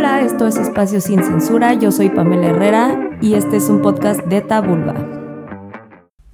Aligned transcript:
Hola, 0.00 0.22
esto 0.22 0.46
es 0.46 0.56
Espacio 0.56 0.98
Sin 1.02 1.22
Censura, 1.22 1.74
yo 1.74 1.92
soy 1.92 2.08
Pamela 2.08 2.46
Herrera 2.46 3.10
y 3.20 3.34
este 3.34 3.58
es 3.58 3.64
un 3.64 3.82
podcast 3.82 4.20
de 4.22 4.40
Tabulba. 4.40 4.94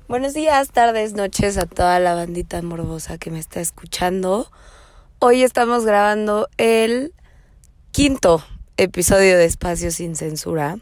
Buenos 0.06 0.34
días, 0.34 0.70
tardes, 0.70 1.14
noches 1.14 1.58
a 1.58 1.66
toda 1.66 1.98
la 1.98 2.14
bandita 2.14 2.62
morbosa 2.62 3.18
que 3.18 3.32
me 3.32 3.40
está 3.40 3.58
escuchando. 3.58 4.48
Hoy 5.18 5.42
estamos 5.42 5.84
grabando 5.84 6.46
el 6.58 7.12
quinto 7.90 8.40
episodio 8.76 9.36
de 9.36 9.46
Espacio 9.46 9.90
Sin 9.90 10.14
Censura. 10.14 10.78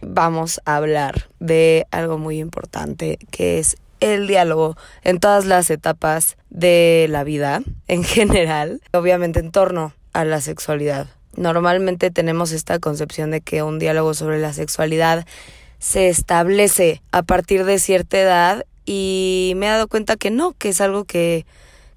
Vamos 0.00 0.62
a 0.64 0.76
hablar 0.76 1.28
de 1.40 1.86
algo 1.90 2.16
muy 2.16 2.38
importante 2.38 3.18
que 3.32 3.58
es 3.58 3.76
el 4.00 4.28
diálogo 4.28 4.78
en 5.02 5.20
todas 5.20 5.44
las 5.44 5.68
etapas 5.68 6.38
de 6.48 7.06
la 7.10 7.22
vida 7.22 7.60
en 7.86 8.02
general, 8.02 8.80
obviamente 8.94 9.40
en 9.40 9.52
torno 9.52 9.92
a 10.14 10.24
la 10.24 10.40
sexualidad. 10.40 11.08
Normalmente 11.36 12.10
tenemos 12.10 12.52
esta 12.52 12.78
concepción 12.78 13.30
de 13.30 13.40
que 13.40 13.62
un 13.62 13.78
diálogo 13.78 14.14
sobre 14.14 14.38
la 14.38 14.52
sexualidad 14.52 15.26
se 15.78 16.08
establece 16.08 17.02
a 17.12 17.22
partir 17.22 17.64
de 17.64 17.78
cierta 17.78 18.18
edad 18.18 18.66
y 18.86 19.52
me 19.56 19.66
he 19.66 19.70
dado 19.70 19.88
cuenta 19.88 20.16
que 20.16 20.30
no, 20.30 20.52
que 20.52 20.70
es 20.70 20.80
algo 20.80 21.04
que, 21.04 21.46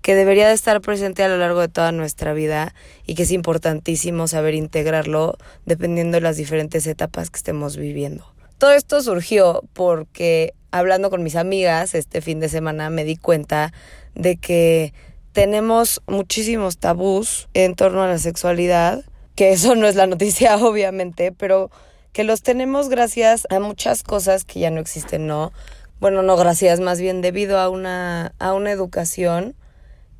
que 0.01 0.15
debería 0.15 0.47
de 0.47 0.53
estar 0.53 0.79
presente 0.81 1.23
a 1.23 1.27
lo 1.27 1.37
largo 1.37 1.61
de 1.61 1.67
toda 1.67 1.91
nuestra 1.91 2.33
vida 2.33 2.73
y 3.05 3.15
que 3.15 3.23
es 3.23 3.31
importantísimo 3.31 4.27
saber 4.27 4.53
integrarlo 4.53 5.37
dependiendo 5.65 6.15
de 6.15 6.21
las 6.21 6.37
diferentes 6.37 6.87
etapas 6.87 7.29
que 7.29 7.37
estemos 7.37 7.77
viviendo. 7.77 8.25
Todo 8.57 8.71
esto 8.71 9.01
surgió 9.01 9.63
porque 9.73 10.53
hablando 10.71 11.09
con 11.09 11.23
mis 11.23 11.35
amigas 11.35 11.93
este 11.93 12.21
fin 12.21 12.39
de 12.39 12.49
semana 12.49 12.89
me 12.89 13.03
di 13.03 13.17
cuenta 13.17 13.71
de 14.15 14.37
que 14.37 14.93
tenemos 15.31 16.01
muchísimos 16.07 16.77
tabús 16.77 17.47
en 17.53 17.75
torno 17.75 18.01
a 18.01 18.07
la 18.07 18.17
sexualidad, 18.17 19.03
que 19.37 19.51
eso 19.51 19.75
no 19.75 19.87
es 19.87 19.95
la 19.95 20.07
noticia 20.07 20.57
obviamente, 20.65 21.31
pero 21.31 21.69
que 22.11 22.25
los 22.25 22.41
tenemos 22.41 22.89
gracias 22.89 23.47
a 23.51 23.59
muchas 23.59 24.01
cosas 24.01 24.43
que 24.43 24.59
ya 24.59 24.71
no 24.71 24.81
existen, 24.81 25.27
¿no? 25.27 25.53
Bueno, 25.99 26.23
no 26.23 26.35
gracias, 26.35 26.79
más 26.79 26.99
bien 26.99 27.21
debido 27.21 27.59
a 27.59 27.69
una, 27.69 28.33
a 28.39 28.53
una 28.53 28.71
educación 28.71 29.55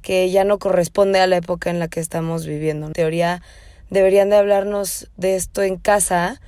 que 0.03 0.29
ya 0.29 0.43
no 0.43 0.59
corresponde 0.59 1.19
a 1.19 1.25
la 1.25 1.37
época 1.37 1.71
en 1.71 1.79
la 1.79 1.87
que 1.87 1.99
estamos 1.99 2.45
viviendo. 2.45 2.85
En 2.85 2.93
teoría, 2.93 3.41
deberían 3.89 4.29
de 4.29 4.35
hablarnos 4.35 5.09
de 5.17 5.35
esto 5.35 5.63
en 5.63 5.77
casa, 5.77 6.39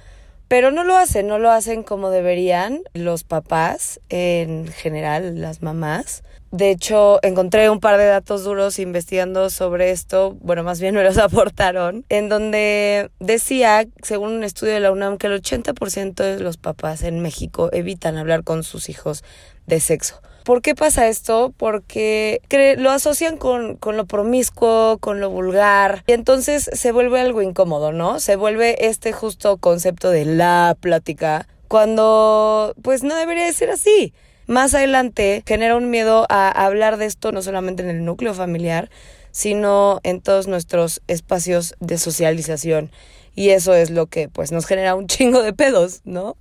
pero 0.48 0.70
no 0.70 0.84
lo 0.84 0.96
hacen, 0.96 1.26
no 1.26 1.40
lo 1.40 1.50
hacen 1.50 1.82
como 1.82 2.12
deberían 2.12 2.82
los 2.94 3.24
papás, 3.24 4.00
en 4.10 4.68
general 4.68 5.42
las 5.42 5.64
mamás. 5.64 6.24
De 6.52 6.72
hecho, 6.72 7.20
encontré 7.22 7.70
un 7.70 7.80
par 7.80 7.98
de 7.98 8.06
datos 8.06 8.44
duros 8.44 8.80
investigando 8.80 9.52
sobre 9.52 9.92
esto, 9.92 10.36
bueno, 10.42 10.64
más 10.64 10.82
bien 10.82 10.96
me 10.96 11.04
los 11.04 11.18
aportaron, 11.20 12.06
en 12.10 12.28
donde 12.28 13.12
decía, 13.20 13.86
según 14.02 14.34
un 14.34 14.44
estudio 14.44 14.74
de 14.74 14.80
la 14.80 14.92
UNAM, 14.92 15.18
que 15.18 15.28
el 15.28 15.42
80% 15.42 16.16
de 16.16 16.40
los 16.40 16.58
papás 16.58 17.04
en 17.04 17.20
México 17.20 17.70
evitan 17.72 18.18
hablar 18.18 18.44
con 18.44 18.64
sus 18.64 18.90
hijos 18.90 19.24
de 19.68 19.80
sexo. 19.80 20.22
¿Por 20.44 20.64
qué 20.64 20.74
pasa 20.74 21.08
esto? 21.08 21.54
Porque 21.56 22.42
lo 22.80 22.90
asocian 22.90 23.38
con, 23.38 23.76
con 23.76 23.98
lo 23.98 24.08
promiscuo, 24.08 24.98
con 25.00 25.20
lo 25.20 25.30
vulgar, 25.30 26.04
y 26.08 26.14
entonces 26.14 26.68
se 26.74 26.92
vuelve 26.92 27.20
algo 27.20 27.44
incómodo, 27.44 27.92
¿no? 27.92 28.20
Se 28.20 28.36
vuelve 28.36 28.88
este 28.88 29.12
justo 29.12 29.58
concepto 29.58 30.10
de 30.10 30.26
la 30.26 30.76
plática, 30.80 31.48
cuando 31.68 32.74
pues 32.82 33.04
no 33.04 33.16
debería 33.16 33.46
de 33.46 33.54
ser 33.54 33.70
así. 33.70 34.14
Más 34.50 34.74
adelante 34.74 35.44
genera 35.46 35.76
un 35.76 35.92
miedo 35.92 36.26
a 36.28 36.50
hablar 36.50 36.98
de 36.98 37.06
esto 37.06 37.32
no 37.32 37.44
solamente 37.44 37.84
en 37.84 37.90
el 37.92 38.04
núcleo 38.04 38.34
familiar, 38.34 38.90
sino 39.30 40.00
en 40.02 40.22
todos 40.22 40.48
nuestros 40.48 41.04
espacios 41.08 41.76
de 41.80 42.00
socialización. 42.00 42.90
Y 43.36 43.50
eso 43.50 43.76
es 43.76 43.92
lo 43.92 44.08
que 44.08 44.28
pues 44.28 44.52
nos 44.52 44.66
genera 44.66 44.96
un 44.96 45.06
chingo 45.08 45.44
de 45.44 45.54
pedos, 45.54 46.02
¿no? 46.04 46.36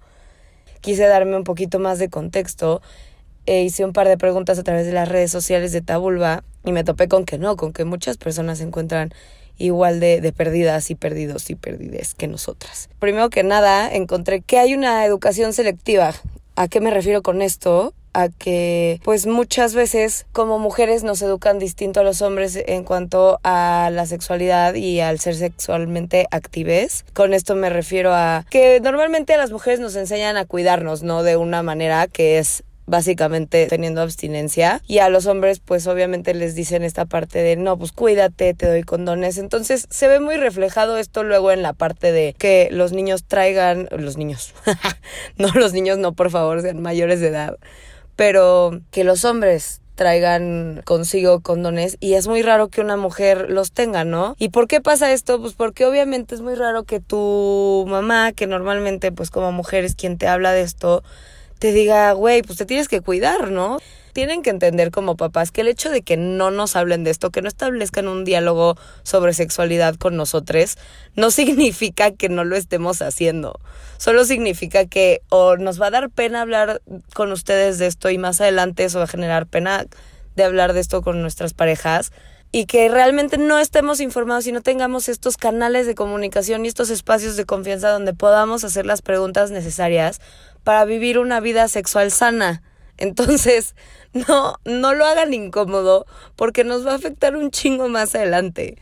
Quise 0.80 1.06
darme 1.06 1.36
un 1.36 1.44
poquito 1.44 1.80
más 1.80 1.98
de 1.98 2.08
contexto 2.08 2.80
e 3.44 3.62
hice 3.62 3.84
un 3.84 3.92
par 3.92 4.08
de 4.08 4.16
preguntas 4.16 4.58
a 4.58 4.62
través 4.62 4.86
de 4.86 4.92
las 4.92 5.10
redes 5.10 5.30
sociales 5.30 5.72
de 5.72 5.82
Tabulba 5.82 6.44
y 6.64 6.72
me 6.72 6.84
topé 6.84 7.08
con 7.08 7.26
que 7.26 7.36
no, 7.36 7.56
con 7.56 7.74
que 7.74 7.84
muchas 7.84 8.16
personas 8.16 8.56
se 8.56 8.64
encuentran 8.64 9.12
igual 9.58 10.00
de, 10.00 10.22
de 10.22 10.32
perdidas 10.32 10.90
y 10.90 10.94
perdidos 10.94 11.50
y 11.50 11.56
perdides 11.56 12.14
que 12.14 12.26
nosotras. 12.26 12.88
Primero 13.00 13.28
que 13.28 13.42
nada, 13.42 13.86
encontré 13.92 14.40
que 14.40 14.58
hay 14.58 14.72
una 14.72 15.04
educación 15.04 15.52
selectiva. 15.52 16.14
¿A 16.58 16.66
qué 16.66 16.80
me 16.80 16.90
refiero 16.90 17.22
con 17.22 17.40
esto? 17.40 17.94
a 18.14 18.30
que 18.30 19.00
pues 19.04 19.26
muchas 19.26 19.74
veces 19.74 20.26
como 20.32 20.58
mujeres 20.58 21.04
nos 21.04 21.22
educan 21.22 21.60
distinto 21.60 22.00
a 22.00 22.02
los 22.02 22.20
hombres 22.20 22.58
en 22.66 22.82
cuanto 22.82 23.38
a 23.44 23.90
la 23.92 24.06
sexualidad 24.06 24.74
y 24.74 24.98
al 24.98 25.20
ser 25.20 25.36
sexualmente 25.36 26.26
actives. 26.32 27.04
Con 27.14 27.32
esto 27.32 27.54
me 27.54 27.70
refiero 27.70 28.12
a 28.12 28.44
que 28.50 28.80
normalmente 28.80 29.36
las 29.36 29.52
mujeres 29.52 29.78
nos 29.78 29.94
enseñan 29.94 30.36
a 30.36 30.46
cuidarnos, 30.46 31.04
¿no? 31.04 31.22
De 31.22 31.36
una 31.36 31.62
manera 31.62 32.08
que 32.08 32.38
es 32.38 32.64
básicamente 32.88 33.66
teniendo 33.66 34.00
abstinencia 34.00 34.82
y 34.86 34.98
a 34.98 35.10
los 35.10 35.26
hombres 35.26 35.60
pues 35.60 35.86
obviamente 35.86 36.32
les 36.34 36.54
dicen 36.54 36.82
esta 36.82 37.04
parte 37.04 37.40
de 37.40 37.56
no 37.56 37.78
pues 37.78 37.92
cuídate 37.92 38.54
te 38.54 38.66
doy 38.66 38.82
condones 38.82 39.36
entonces 39.36 39.86
se 39.90 40.08
ve 40.08 40.20
muy 40.20 40.36
reflejado 40.36 40.96
esto 40.96 41.22
luego 41.22 41.52
en 41.52 41.62
la 41.62 41.74
parte 41.74 42.12
de 42.12 42.34
que 42.36 42.68
los 42.72 42.92
niños 42.92 43.24
traigan 43.24 43.88
los 43.90 44.16
niños 44.16 44.54
no 45.36 45.48
los 45.54 45.74
niños 45.74 45.98
no 45.98 46.14
por 46.14 46.30
favor 46.30 46.62
sean 46.62 46.80
mayores 46.80 47.20
de 47.20 47.28
edad 47.28 47.58
pero 48.16 48.80
que 48.90 49.04
los 49.04 49.24
hombres 49.26 49.82
traigan 49.94 50.80
consigo 50.84 51.40
condones 51.40 51.98
y 52.00 52.14
es 52.14 52.26
muy 52.28 52.40
raro 52.40 52.68
que 52.68 52.80
una 52.80 52.96
mujer 52.96 53.50
los 53.50 53.72
tenga, 53.72 54.04
¿no? 54.04 54.36
¿Y 54.38 54.50
por 54.50 54.68
qué 54.68 54.80
pasa 54.80 55.12
esto? 55.12 55.40
Pues 55.40 55.54
porque 55.54 55.84
obviamente 55.86 56.36
es 56.36 56.40
muy 56.40 56.54
raro 56.54 56.84
que 56.84 57.00
tu 57.00 57.84
mamá, 57.88 58.30
que 58.32 58.46
normalmente 58.46 59.10
pues 59.10 59.30
como 59.30 59.50
mujer 59.50 59.84
es 59.84 59.96
quien 59.96 60.16
te 60.16 60.28
habla 60.28 60.52
de 60.52 60.62
esto, 60.62 61.02
te 61.58 61.72
diga, 61.72 62.12
güey, 62.12 62.42
pues 62.42 62.58
te 62.58 62.66
tienes 62.66 62.88
que 62.88 63.00
cuidar, 63.00 63.50
¿no? 63.50 63.78
Tienen 64.12 64.42
que 64.42 64.50
entender 64.50 64.90
como 64.90 65.16
papás 65.16 65.52
que 65.52 65.60
el 65.60 65.68
hecho 65.68 65.90
de 65.90 66.02
que 66.02 66.16
no 66.16 66.50
nos 66.50 66.76
hablen 66.76 67.04
de 67.04 67.10
esto, 67.10 67.30
que 67.30 67.42
no 67.42 67.48
establezcan 67.48 68.08
un 68.08 68.24
diálogo 68.24 68.76
sobre 69.02 69.32
sexualidad 69.32 69.96
con 69.96 70.16
nosotros, 70.16 70.76
no 71.14 71.30
significa 71.32 72.10
que 72.12 72.28
no 72.28 72.44
lo 72.44 72.56
estemos 72.56 73.02
haciendo. 73.02 73.60
Solo 73.96 74.24
significa 74.24 74.86
que 74.86 75.22
o 75.28 75.56
nos 75.56 75.80
va 75.80 75.86
a 75.86 75.90
dar 75.90 76.10
pena 76.10 76.42
hablar 76.42 76.82
con 77.14 77.32
ustedes 77.32 77.78
de 77.78 77.86
esto 77.86 78.10
y 78.10 78.18
más 78.18 78.40
adelante 78.40 78.84
eso 78.84 78.98
va 78.98 79.04
a 79.04 79.08
generar 79.08 79.46
pena 79.46 79.86
de 80.36 80.44
hablar 80.44 80.72
de 80.72 80.80
esto 80.80 81.02
con 81.02 81.20
nuestras 81.20 81.52
parejas 81.52 82.12
y 82.50 82.66
que 82.66 82.88
realmente 82.88 83.36
no 83.36 83.58
estemos 83.58 84.00
informados 84.00 84.46
y 84.46 84.52
no 84.52 84.62
tengamos 84.62 85.08
estos 85.08 85.36
canales 85.36 85.86
de 85.86 85.94
comunicación 85.94 86.64
y 86.64 86.68
estos 86.68 86.90
espacios 86.90 87.36
de 87.36 87.44
confianza 87.44 87.90
donde 87.90 88.14
podamos 88.14 88.64
hacer 88.64 88.86
las 88.86 89.02
preguntas 89.02 89.50
necesarias 89.50 90.20
para 90.64 90.84
vivir 90.84 91.18
una 91.18 91.40
vida 91.40 91.68
sexual 91.68 92.10
sana. 92.10 92.62
Entonces, 92.96 93.74
no, 94.12 94.56
no 94.64 94.94
lo 94.94 95.04
hagan 95.06 95.34
incómodo 95.34 96.06
porque 96.36 96.64
nos 96.64 96.86
va 96.86 96.92
a 96.92 96.96
afectar 96.96 97.36
un 97.36 97.50
chingo 97.50 97.88
más 97.88 98.14
adelante. 98.14 98.76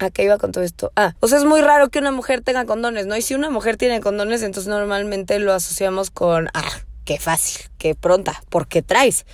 ¿A 0.00 0.10
qué 0.10 0.24
iba 0.24 0.38
con 0.38 0.50
todo 0.50 0.64
esto? 0.64 0.90
Ah, 0.96 1.14
o 1.20 1.28
sea, 1.28 1.38
es 1.38 1.44
muy 1.44 1.60
raro 1.60 1.88
que 1.88 2.00
una 2.00 2.10
mujer 2.10 2.40
tenga 2.40 2.64
condones, 2.64 3.06
¿no? 3.06 3.16
Y 3.16 3.22
si 3.22 3.34
una 3.34 3.50
mujer 3.50 3.76
tiene 3.76 4.00
condones, 4.00 4.42
entonces 4.42 4.68
normalmente 4.68 5.38
lo 5.38 5.52
asociamos 5.52 6.10
con, 6.10 6.48
ah, 6.52 6.80
qué 7.04 7.20
fácil, 7.20 7.70
qué 7.78 7.94
pronta, 7.94 8.42
¿por 8.48 8.66
qué 8.66 8.82
traes? 8.82 9.24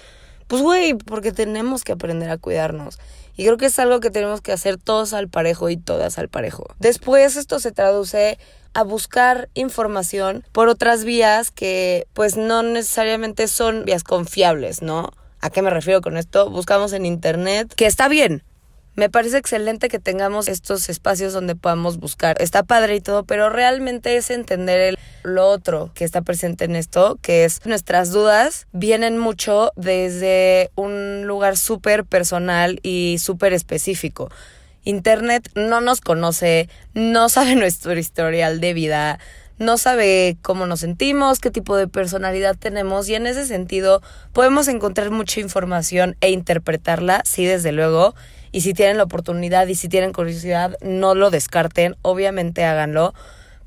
Pues 0.49 0.61
güey, 0.63 0.95
porque 0.95 1.33
tenemos 1.33 1.83
que 1.83 1.93
aprender 1.93 2.29
a 2.29 2.37
cuidarnos. 2.37 2.99
Y 3.41 3.45
creo 3.45 3.56
que 3.56 3.65
es 3.65 3.78
algo 3.78 4.01
que 4.01 4.11
tenemos 4.11 4.43
que 4.43 4.53
hacer 4.53 4.77
todos 4.77 5.15
al 5.15 5.31
parejo 5.31 5.71
y 5.71 5.78
todas 5.78 6.19
al 6.19 6.28
parejo. 6.28 6.67
Después 6.78 7.37
esto 7.37 7.59
se 7.59 7.73
traduce 7.73 8.39
a 8.75 8.83
buscar 8.83 9.49
información 9.55 10.45
por 10.53 10.69
otras 10.69 11.05
vías 11.05 11.51
que 11.51 12.06
pues 12.12 12.37
no 12.37 12.62
necesariamente 12.62 13.49
son 13.49 13.87
vías 13.87 14.05
confiables, 14.05 14.83
¿no? 14.83 15.15
¿A 15.41 15.49
qué 15.49 15.62
me 15.62 15.71
refiero 15.71 16.03
con 16.03 16.19
esto? 16.19 16.51
Buscamos 16.51 16.93
en 16.93 17.06
internet, 17.06 17.73
que 17.75 17.87
está 17.87 18.09
bien, 18.09 18.43
me 18.95 19.09
parece 19.09 19.39
excelente 19.39 19.89
que 19.89 19.99
tengamos 19.99 20.49
estos 20.49 20.89
espacios 20.89 21.33
donde 21.33 21.54
podamos 21.54 21.98
buscar. 21.98 22.41
Está 22.41 22.63
padre 22.63 22.97
y 22.97 23.01
todo, 23.01 23.25
pero 23.25 23.48
realmente 23.48 24.16
es 24.16 24.31
entender 24.31 24.81
el, 24.81 24.98
lo 25.22 25.48
otro 25.48 25.91
que 25.95 26.04
está 26.04 26.22
presente 26.22 26.65
en 26.65 26.77
esto, 26.77 27.19
que 27.22 27.45
es 27.45 27.65
nuestras 27.65 28.10
dudas 28.10 28.66
vienen 28.72 29.19
mucho 29.19 29.72
desde 29.77 30.71
un 30.75 31.27
lugar 31.27 31.57
súper 31.57 32.04
personal 32.04 32.81
y 32.83 33.16
súper 33.21 33.53
específico. 33.53 34.31
Internet 34.84 35.51
no 35.54 35.81
nos 35.81 36.01
conoce, 36.01 36.69
no 36.95 37.28
sabe 37.28 37.54
nuestro 37.57 37.97
historial 37.98 38.60
de 38.60 38.75
vida, 38.75 39.19
no 39.59 39.77
sabe 39.77 40.39
cómo 40.41 40.66
nos 40.66 40.81
sentimos, 40.81 41.39
qué 41.39 41.51
tipo 41.51 41.77
de 41.77 41.87
personalidad 41.87 42.57
tenemos 42.57 43.09
y 43.09 43.15
en 43.15 43.27
ese 43.27 43.47
sentido 43.47 44.01
podemos 44.33 44.69
encontrar 44.69 45.10
mucha 45.10 45.41
información 45.41 46.16
e 46.22 46.31
interpretarla, 46.31 47.22
sí, 47.25 47.45
desde 47.45 47.72
luego 47.72 48.15
y 48.53 48.63
si 48.63 48.75
tienen 48.75 48.97
la 48.97 49.05
oportunidad 49.05 49.67
y 49.67 49.75
si 49.75 49.89
tienen 49.89 50.13
curiosidad, 50.13 50.77
no 50.81 51.15
lo 51.15 51.31
descarten, 51.31 51.97
obviamente 52.03 52.65
háganlo. 52.65 53.15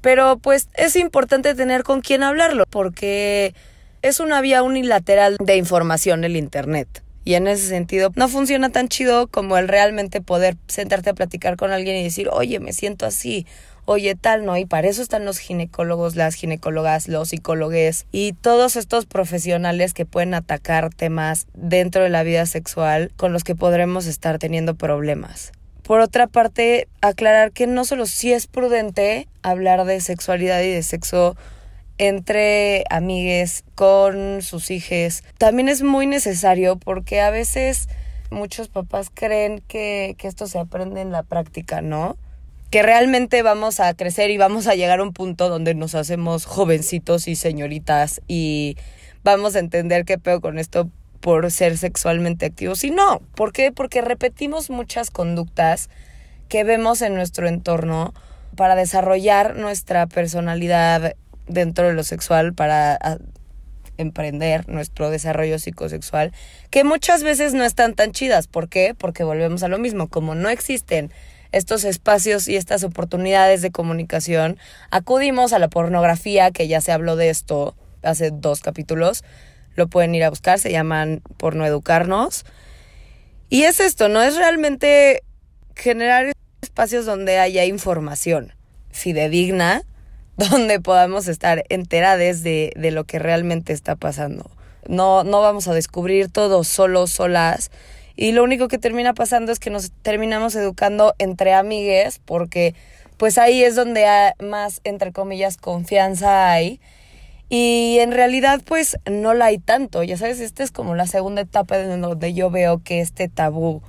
Pero 0.01 0.37
pues 0.37 0.67
es 0.73 0.95
importante 0.95 1.55
tener 1.55 1.83
con 1.83 2.01
quién 2.01 2.23
hablarlo, 2.23 2.65
porque 2.69 3.55
es 4.01 4.19
una 4.19 4.41
vía 4.41 4.61
unilateral 4.61 5.37
de 5.39 5.55
información 5.55 6.25
el 6.25 6.35
Internet. 6.35 7.03
Y 7.25 7.35
en 7.35 7.47
ese 7.47 7.67
sentido, 7.67 8.11
no 8.15 8.27
funciona 8.27 8.69
tan 8.69 8.89
chido 8.89 9.27
como 9.27 9.57
el 9.57 9.69
realmente 9.69 10.19
poder 10.19 10.57
sentarte 10.67 11.09
a 11.09 11.13
platicar 11.13 11.55
con 11.55 11.71
alguien 11.71 11.95
y 11.95 12.03
decir, 12.03 12.27
oye, 12.29 12.59
me 12.59 12.73
siento 12.73 13.05
así, 13.05 13.47
oye, 13.85 14.15
tal, 14.15 14.45
¿no? 14.45 14.57
Y 14.57 14.65
para 14.65 14.87
eso 14.87 15.01
están 15.01 15.25
los 15.25 15.39
ginecólogos, 15.39 16.15
las 16.15 16.35
ginecólogas, 16.35 17.07
los 17.07 17.29
psicólogos 17.29 18.05
y 18.11 18.33
todos 18.33 18.75
estos 18.75 19.05
profesionales 19.05 19.93
que 19.93 20.05
pueden 20.05 20.33
atacar 20.33 20.93
temas 20.93 21.47
dentro 21.53 22.03
de 22.03 22.09
la 22.09 22.23
vida 22.23 22.45
sexual 22.45 23.11
con 23.15 23.33
los 23.33 23.43
que 23.43 23.55
podremos 23.55 24.05
estar 24.05 24.39
teniendo 24.39 24.75
problemas. 24.75 25.51
Por 25.83 25.99
otra 25.99 26.27
parte, 26.27 26.87
aclarar 27.01 27.51
que 27.51 27.67
no 27.67 27.83
solo 27.83 28.05
sí 28.05 28.31
es 28.31 28.47
prudente 28.47 29.27
hablar 29.41 29.83
de 29.83 29.99
sexualidad 29.99 30.61
y 30.61 30.71
de 30.71 30.83
sexo 30.83 31.35
entre 31.97 32.85
amigues, 32.89 33.63
con 33.75 34.41
sus 34.41 34.71
hijos, 34.71 35.23
también 35.37 35.69
es 35.69 35.83
muy 35.83 36.07
necesario 36.07 36.77
porque 36.77 37.21
a 37.21 37.29
veces 37.29 37.87
muchos 38.31 38.67
papás 38.67 39.11
creen 39.13 39.61
que, 39.67 40.15
que 40.17 40.27
esto 40.27 40.47
se 40.47 40.57
aprende 40.57 41.01
en 41.01 41.11
la 41.11 41.23
práctica, 41.23 41.81
¿no? 41.81 42.17
Que 42.73 42.81
realmente 42.81 43.43
vamos 43.43 43.79
a 43.79 43.93
crecer 43.93 44.31
y 44.31 44.39
vamos 44.39 44.65
a 44.65 44.73
llegar 44.73 44.99
a 44.99 45.03
un 45.03 45.13
punto 45.13 45.47
donde 45.47 45.75
nos 45.75 45.93
hacemos 45.93 46.45
jovencitos 46.45 47.27
y 47.27 47.35
señoritas 47.35 48.19
y 48.27 48.77
vamos 49.23 49.55
a 49.55 49.59
entender 49.59 50.05
qué 50.05 50.17
peor 50.17 50.41
con 50.41 50.57
esto 50.57 50.89
por 51.19 51.51
ser 51.51 51.77
sexualmente 51.77 52.47
activos. 52.47 52.83
Y 52.83 52.89
no, 52.89 53.21
¿por 53.35 53.53
qué? 53.53 53.71
Porque 53.71 54.01
repetimos 54.01 54.71
muchas 54.71 55.11
conductas 55.11 55.91
que 56.49 56.63
vemos 56.63 57.03
en 57.03 57.13
nuestro 57.13 57.47
entorno 57.47 58.11
para 58.55 58.75
desarrollar 58.75 59.55
nuestra 59.55 60.07
personalidad 60.07 61.13
dentro 61.45 61.89
de 61.89 61.93
lo 61.93 62.03
sexual, 62.03 62.55
para 62.55 62.97
ah, 62.99 63.19
emprender 63.97 64.67
nuestro 64.67 65.11
desarrollo 65.11 65.59
psicosexual, 65.59 66.31
que 66.71 66.83
muchas 66.83 67.21
veces 67.21 67.53
no 67.53 67.65
están 67.65 67.93
tan 67.93 68.13
chidas. 68.13 68.47
¿Por 68.47 68.67
qué? 68.67 68.95
Porque 68.97 69.23
volvemos 69.23 69.61
a 69.61 69.67
lo 69.67 69.77
mismo, 69.77 70.07
como 70.07 70.33
no 70.33 70.49
existen 70.49 71.11
estos 71.53 71.85
espacios 71.85 72.47
y 72.47 72.57
estas 72.57 72.83
oportunidades 72.83 73.61
de 73.61 73.71
comunicación, 73.71 74.57
acudimos 74.91 75.53
a 75.53 75.59
la 75.59 75.69
pornografía, 75.69 76.51
que 76.51 76.67
ya 76.67 76.81
se 76.81 76.91
habló 76.91 77.15
de 77.15 77.29
esto 77.29 77.75
hace 78.01 78.31
dos 78.31 78.59
capítulos, 78.59 79.23
lo 79.75 79.87
pueden 79.87 80.13
ir 80.15 80.23
a 80.23 80.29
buscar, 80.29 80.59
se 80.59 80.71
llaman 80.71 81.21
por 81.37 81.55
no 81.55 81.65
educarnos. 81.65 82.45
Y 83.49 83.63
es 83.63 83.79
esto, 83.79 84.09
¿no? 84.09 84.21
Es 84.21 84.35
realmente 84.35 85.23
generar 85.75 86.31
espacios 86.61 87.05
donde 87.05 87.39
haya 87.39 87.65
información 87.65 88.53
fidedigna, 88.91 89.83
donde 90.37 90.79
podamos 90.79 91.27
estar 91.27 91.63
enteradas 91.69 92.43
de, 92.43 92.73
de 92.75 92.91
lo 92.91 93.03
que 93.03 93.19
realmente 93.19 93.73
está 93.73 93.95
pasando. 93.95 94.49
No, 94.87 95.23
no 95.23 95.41
vamos 95.41 95.67
a 95.67 95.73
descubrir 95.73 96.29
todo 96.29 96.63
solo, 96.63 97.07
solas. 97.07 97.71
Y 98.15 98.31
lo 98.31 98.43
único 98.43 98.67
que 98.67 98.77
termina 98.77 99.13
pasando 99.13 99.51
es 99.51 99.59
que 99.59 99.69
nos 99.69 99.91
terminamos 100.01 100.55
educando 100.55 101.15
entre 101.17 101.53
amigues, 101.53 102.19
porque 102.23 102.75
pues 103.17 103.37
ahí 103.37 103.63
es 103.63 103.75
donde 103.75 104.05
más, 104.39 104.81
entre 104.83 105.11
comillas, 105.11 105.57
confianza 105.57 106.51
hay 106.51 106.79
y 107.55 107.99
en 107.99 108.11
realidad, 108.11 108.61
pues 108.65 108.97
no 109.05 109.35
la 109.35 109.45
hay 109.45 109.59
tanto. 109.59 110.01
Ya 110.01 110.17
sabes, 110.17 110.39
esta 110.39 110.63
es 110.63 110.71
como 110.71 110.95
la 110.95 111.05
segunda 111.05 111.41
etapa 111.41 111.77
en 111.77 112.01
donde 112.01 112.33
yo 112.33 112.49
veo 112.49 112.81
que 112.83 112.99
este 112.99 113.29
tabú 113.29 113.83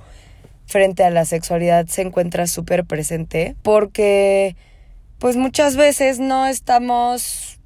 frente 0.67 1.03
a 1.03 1.09
la 1.09 1.25
sexualidad 1.25 1.87
se 1.87 2.03
encuentra 2.03 2.45
súper 2.45 2.85
presente. 2.85 3.55
Porque, 3.63 4.55
pues 5.17 5.35
muchas 5.35 5.77
veces 5.77 6.19
no 6.19 6.45
estamos 6.45 7.59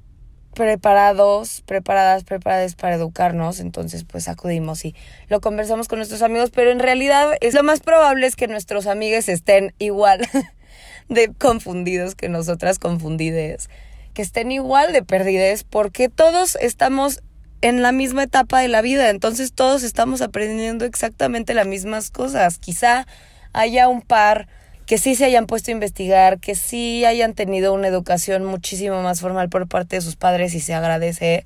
preparados, 0.60 1.62
preparadas, 1.64 2.22
preparadas 2.22 2.74
para 2.74 2.96
educarnos, 2.96 3.60
entonces 3.60 4.04
pues 4.04 4.28
acudimos 4.28 4.84
y 4.84 4.94
lo 5.28 5.40
conversamos 5.40 5.88
con 5.88 6.00
nuestros 6.00 6.20
amigos, 6.20 6.50
pero 6.50 6.70
en 6.70 6.80
realidad 6.80 7.30
es 7.40 7.54
lo 7.54 7.62
más 7.62 7.80
probable 7.80 8.26
es 8.26 8.36
que 8.36 8.46
nuestros 8.46 8.86
amigos 8.86 9.30
estén 9.30 9.72
igual 9.78 10.20
de 11.08 11.32
confundidos 11.32 12.14
que 12.14 12.28
nosotras 12.28 12.78
confundides 12.78 13.70
que 14.12 14.20
estén 14.20 14.52
igual 14.52 14.92
de 14.92 15.02
perdides 15.02 15.64
porque 15.64 16.10
todos 16.10 16.56
estamos 16.56 17.22
en 17.62 17.80
la 17.80 17.90
misma 17.90 18.24
etapa 18.24 18.60
de 18.60 18.68
la 18.68 18.82
vida, 18.82 19.08
entonces 19.08 19.54
todos 19.54 19.82
estamos 19.82 20.20
aprendiendo 20.20 20.84
exactamente 20.84 21.54
las 21.54 21.66
mismas 21.66 22.10
cosas. 22.10 22.58
Quizá 22.58 23.06
haya 23.54 23.88
un 23.88 24.02
par 24.02 24.46
que 24.90 24.98
sí 24.98 25.14
se 25.14 25.24
hayan 25.24 25.46
puesto 25.46 25.70
a 25.70 25.74
investigar, 25.74 26.40
que 26.40 26.56
sí 26.56 27.04
hayan 27.04 27.34
tenido 27.34 27.72
una 27.72 27.86
educación 27.86 28.44
muchísimo 28.44 29.04
más 29.04 29.20
formal 29.20 29.48
por 29.48 29.68
parte 29.68 29.94
de 29.94 30.02
sus 30.02 30.16
padres 30.16 30.52
y 30.56 30.58
se 30.58 30.74
agradece. 30.74 31.44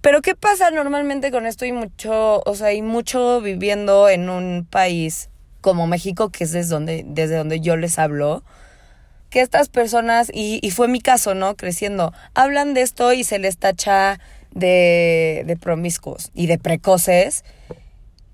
Pero 0.00 0.22
¿qué 0.22 0.34
pasa 0.34 0.70
normalmente 0.70 1.30
con 1.30 1.44
esto 1.44 1.66
y 1.66 1.72
mucho, 1.72 2.40
o 2.42 2.54
sea, 2.54 2.72
y 2.72 2.80
mucho 2.80 3.42
viviendo 3.42 4.08
en 4.08 4.30
un 4.30 4.64
país 4.64 5.28
como 5.60 5.86
México, 5.86 6.30
que 6.30 6.44
es 6.44 6.52
desde 6.52 6.70
donde, 6.70 7.04
desde 7.06 7.36
donde 7.36 7.60
yo 7.60 7.76
les 7.76 7.98
hablo? 7.98 8.42
que 9.28 9.42
estas 9.42 9.68
personas, 9.68 10.30
y, 10.32 10.70
fue 10.70 10.88
mi 10.88 11.02
caso, 11.02 11.34
¿no? 11.34 11.56
Creciendo, 11.56 12.14
hablan 12.32 12.72
de 12.72 12.80
esto 12.80 13.12
y 13.12 13.24
se 13.24 13.38
les 13.38 13.58
tacha 13.58 14.20
de, 14.52 15.42
de 15.44 15.56
promiscuos 15.58 16.30
y 16.32 16.46
de 16.46 16.56
precoces. 16.56 17.44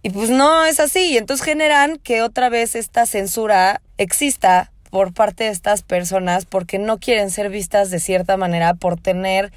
Y 0.02 0.10
pues 0.10 0.30
no 0.30 0.64
es 0.64 0.78
así. 0.78 1.12
Y 1.12 1.16
entonces 1.16 1.44
generan 1.44 1.96
que 1.98 2.22
otra 2.22 2.48
vez 2.48 2.74
esta 2.74 3.06
censura 3.06 3.80
exista 4.00 4.72
por 4.90 5.12
parte 5.12 5.44
de 5.44 5.50
estas 5.50 5.82
personas 5.82 6.46
porque 6.46 6.78
no 6.78 6.98
quieren 6.98 7.30
ser 7.30 7.50
vistas 7.50 7.90
de 7.90 8.00
cierta 8.00 8.36
manera 8.36 8.74
por 8.74 8.98
tener 8.98 9.52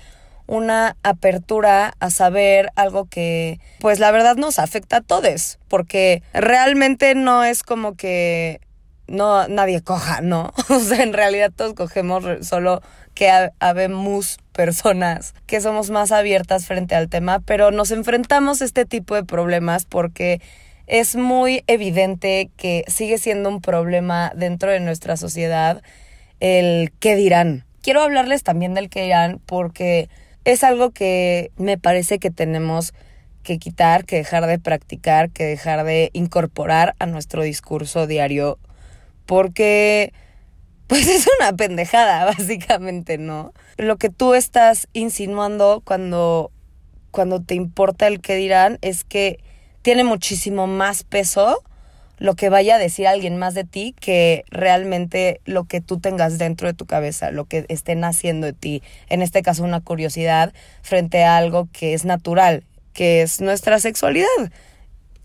una 0.47 0.97
apertura 1.01 1.93
a 1.99 2.09
saber 2.09 2.69
algo 2.75 3.05
que 3.05 3.61
pues 3.79 3.99
la 3.99 4.11
verdad 4.11 4.35
nos 4.35 4.59
afecta 4.59 4.97
a 4.97 5.01
todos 5.01 5.59
porque 5.69 6.21
realmente 6.33 7.15
no 7.15 7.45
es 7.45 7.63
como 7.63 7.95
que 7.95 8.59
no 9.07 9.47
nadie 9.47 9.81
coja, 9.81 10.19
¿no? 10.21 10.53
O 10.69 10.79
sea, 10.79 11.03
en 11.03 11.13
realidad 11.13 11.51
todos 11.55 11.73
cogemos 11.73 12.45
solo 12.45 12.81
que 13.13 13.31
habemos 13.59 14.39
personas 14.51 15.33
que 15.47 15.61
somos 15.61 15.89
más 15.89 16.11
abiertas 16.11 16.65
frente 16.65 16.95
al 16.95 17.07
tema, 17.07 17.39
pero 17.39 17.71
nos 17.71 17.91
enfrentamos 17.91 18.61
a 18.61 18.65
este 18.65 18.85
tipo 18.85 19.15
de 19.15 19.23
problemas 19.23 19.85
porque 19.85 20.41
es 20.93 21.15
muy 21.15 21.63
evidente 21.65 22.51
que 22.55 22.83
sigue 22.85 23.17
siendo 23.17 23.49
un 23.49 23.61
problema 23.61 24.31
dentro 24.35 24.69
de 24.69 24.79
nuestra 24.79 25.17
sociedad 25.17 25.81
el 26.39 26.93
qué 26.99 27.15
dirán. 27.15 27.65
Quiero 27.81 28.03
hablarles 28.03 28.43
también 28.43 28.75
del 28.75 28.91
qué 28.91 29.01
dirán 29.01 29.41
porque 29.47 30.07
es 30.45 30.63
algo 30.63 30.91
que 30.91 31.49
me 31.57 31.79
parece 31.79 32.19
que 32.19 32.29
tenemos 32.29 32.93
que 33.41 33.57
quitar, 33.57 34.05
que 34.05 34.17
dejar 34.17 34.45
de 34.45 34.59
practicar, 34.59 35.31
que 35.31 35.45
dejar 35.45 35.83
de 35.83 36.11
incorporar 36.13 36.93
a 36.99 37.07
nuestro 37.07 37.41
discurso 37.41 38.05
diario 38.05 38.59
porque 39.25 40.13
pues 40.85 41.07
es 41.07 41.27
una 41.39 41.53
pendejada, 41.53 42.25
básicamente, 42.25 43.17
¿no? 43.17 43.51
Lo 43.77 43.97
que 43.97 44.11
tú 44.11 44.35
estás 44.35 44.87
insinuando 44.93 45.81
cuando, 45.83 46.51
cuando 47.09 47.41
te 47.41 47.55
importa 47.55 48.05
el 48.05 48.21
que 48.21 48.35
dirán 48.35 48.77
es 48.83 49.03
que 49.03 49.39
tiene 49.83 50.03
muchísimo 50.03 50.65
más 50.65 51.03
peso 51.03 51.63
lo 52.17 52.35
que 52.35 52.49
vaya 52.49 52.75
a 52.75 52.79
decir 52.79 53.05
alguien 53.05 53.37
más 53.37 53.53
de 53.53 53.65
ti 53.65 53.95
que 53.99 54.45
realmente 54.49 55.41
lo 55.45 55.65
que 55.65 55.81
tú 55.81 55.99
tengas 55.99 56.37
dentro 56.37 56.67
de 56.67 56.73
tu 56.73 56.85
cabeza, 56.85 57.31
lo 57.31 57.45
que 57.45 57.65
estén 57.67 58.03
haciendo 58.03 58.47
de 58.47 58.53
ti. 58.53 58.81
En 59.09 59.21
este 59.21 59.41
caso, 59.41 59.63
una 59.63 59.81
curiosidad 59.81 60.53
frente 60.81 61.23
a 61.23 61.37
algo 61.37 61.67
que 61.73 61.93
es 61.93 62.05
natural, 62.05 62.63
que 62.93 63.21
es 63.21 63.41
nuestra 63.41 63.79
sexualidad 63.79 64.27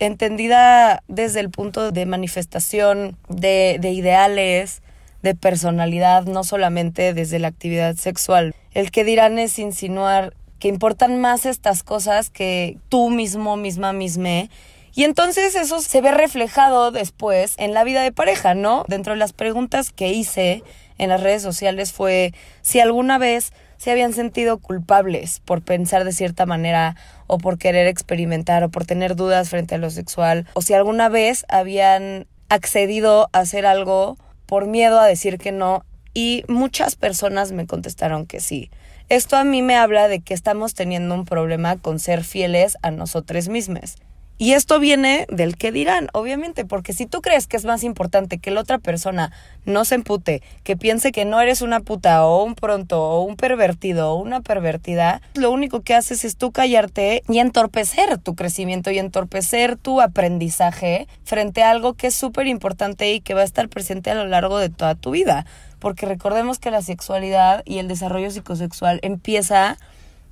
entendida 0.01 1.03
desde 1.09 1.41
el 1.41 1.51
punto 1.51 1.91
de 1.91 2.07
manifestación 2.07 3.17
de, 3.29 3.79
de 3.81 3.91
ideales, 3.91 4.83
de 5.23 5.35
personalidad, 5.35 6.25
no 6.25 6.45
solamente 6.45 7.15
desde 7.15 7.39
la 7.39 7.49
actividad 7.49 7.97
sexual. 7.97 8.55
El 8.73 8.91
que 8.91 9.05
dirán 9.05 9.39
es 9.39 9.59
insinuar 9.59 10.35
que 10.59 10.69
importan 10.69 11.21
más 11.21 11.47
estas 11.47 11.83
cosas 11.83 12.31
que 12.31 12.79
tú 12.89 13.11
mismo, 13.11 13.57
misma, 13.57 13.93
misma. 13.93 14.49
Y 14.95 15.05
entonces 15.05 15.55
eso 15.55 15.81
se 15.81 16.01
ve 16.01 16.11
reflejado 16.11 16.91
después 16.91 17.55
en 17.59 17.75
la 17.75 17.85
vida 17.85 18.03
de 18.03 18.13
pareja, 18.13 18.55
¿no? 18.55 18.85
Dentro 18.89 19.13
de 19.13 19.19
las 19.19 19.33
preguntas 19.33 19.93
que 19.93 20.13
hice 20.13 20.63
en 20.99 21.11
las 21.11 21.23
redes 21.23 21.43
sociales 21.43 21.93
fue 21.93 22.33
si 22.63 22.81
alguna 22.81 23.19
vez 23.19 23.53
se 23.77 23.93
habían 23.93 24.13
sentido 24.13 24.59
culpables 24.59 25.41
por 25.45 25.63
pensar 25.63 26.05
de 26.05 26.13
cierta 26.13 26.47
manera 26.47 26.97
o 27.29 27.39
por 27.39 27.59
querer 27.59 27.87
experimentar 27.87 28.65
o 28.65 28.71
por 28.71 28.85
tener 28.85 29.15
dudas 29.15 29.51
frente 29.51 29.77
a 29.77 29.79
lo 29.79 29.91
sexual 29.91 30.47
o 30.55 30.63
si 30.63 30.75
alguna 30.75 31.09
vez 31.09 31.47
habían 31.49 32.27
accedido 32.49 33.29
a 33.33 33.41
hacer 33.41 33.67
algo 33.67 34.17
por 34.47 34.67
miedo 34.67 34.99
a 34.99 35.07
decir 35.07 35.39
que 35.39 35.53
no 35.53 35.85
y 36.13 36.43
muchas 36.49 36.97
personas 36.97 37.53
me 37.53 37.67
contestaron 37.67 38.27
que 38.27 38.41
sí. 38.41 38.71
Esto 39.11 39.39
a 39.39 39.45
mí 39.45 39.63
me 39.63 39.75
habla 39.75 40.07
de 40.07 40.21
que 40.21 40.35
estamos 40.35 40.75
teniendo 40.75 41.15
un 41.15 41.25
problema 41.25 41.77
con 41.77 41.99
ser 41.99 42.25
fieles 42.25 42.77
a 42.83 42.91
nosotros 42.91 43.49
mismos. 43.49 43.97
Y 44.41 44.53
esto 44.53 44.79
viene 44.79 45.27
del 45.31 45.57
que 45.57 45.73
dirán, 45.73 46.11
obviamente, 46.13 46.67
porque 46.67 46.93
si 46.93 47.07
tú 47.07 47.23
crees 47.23 47.47
que 47.47 47.57
es 47.57 47.65
más 47.65 47.85
importante 47.85 48.37
que 48.37 48.51
la 48.51 48.61
otra 48.61 48.79
persona 48.79 49.33
no 49.65 49.87
se 49.87 49.95
empute, 49.95 50.43
que 50.63 50.77
piense 50.77 51.11
que 51.11 51.25
no 51.25 51.41
eres 51.41 51.63
una 51.63 51.81
puta 51.81 52.25
o 52.27 52.45
un 52.45 52.55
pronto 52.55 53.03
o 53.03 53.23
un 53.23 53.37
pervertido 53.37 54.13
o 54.13 54.23
una 54.23 54.43
pervertida, 54.43 55.23
lo 55.35 55.51
único 55.51 55.81
que 55.81 55.95
haces 55.95 56.25
es 56.27 56.37
tú 56.37 56.53
callarte 56.53 57.23
y 57.29 57.39
entorpecer 57.39 58.19
tu 58.19 58.37
crecimiento 58.37 58.91
y 58.91 58.99
entorpecer 58.99 59.77
tu 59.77 60.03
aprendizaje 60.03 61.09
frente 61.25 61.63
a 61.63 61.71
algo 61.71 61.95
que 61.95 62.09
es 62.09 62.15
súper 62.15 62.47
importante 62.47 63.11
y 63.11 63.21
que 63.21 63.35
va 63.35 63.41
a 63.41 63.45
estar 63.45 63.71
presente 63.71 64.11
a 64.11 64.15
lo 64.15 64.27
largo 64.27 64.59
de 64.59 64.69
toda 64.69 64.95
tu 64.95 65.13
vida. 65.13 65.47
Porque 65.79 66.07
recordemos 66.07 66.59
que 66.59 66.71
la 66.71 66.83
sexualidad 66.83 67.63
y 67.65 67.79
el 67.79 67.89
desarrollo 67.89 68.31
psicosexual 68.31 68.99
empieza 69.03 69.79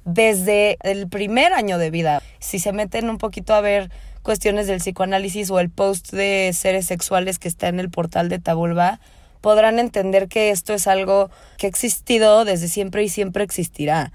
desde 0.04 0.78
el 0.82 1.08
primer 1.08 1.52
año 1.52 1.78
de 1.78 1.90
vida. 1.90 2.22
Si 2.38 2.58
se 2.58 2.72
meten 2.72 3.10
un 3.10 3.18
poquito 3.18 3.54
a 3.54 3.60
ver 3.60 3.90
cuestiones 4.22 4.66
del 4.66 4.78
psicoanálisis 4.78 5.50
o 5.50 5.60
el 5.60 5.70
post 5.70 6.12
de 6.12 6.50
seres 6.52 6.86
sexuales 6.86 7.38
que 7.38 7.48
está 7.48 7.68
en 7.68 7.78
el 7.78 7.90
portal 7.90 8.28
de 8.28 8.38
Tabulba, 8.38 9.00
podrán 9.40 9.78
entender 9.78 10.28
que 10.28 10.50
esto 10.50 10.74
es 10.74 10.86
algo 10.86 11.30
que 11.58 11.66
ha 11.66 11.68
existido 11.68 12.44
desde 12.44 12.68
siempre 12.68 13.04
y 13.04 13.08
siempre 13.08 13.44
existirá. 13.44 14.12